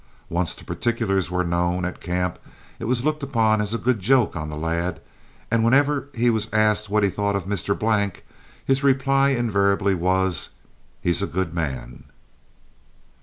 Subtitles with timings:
[0.29, 2.39] Once the particulars were known at camp,
[2.79, 4.99] it was looked upon as a good joke on the lad,
[5.51, 7.77] and whenever he was asked what he thought of Mr.
[7.77, 8.25] Blank,
[8.65, 10.49] his reply invariably was,
[11.01, 12.05] "He's a good man."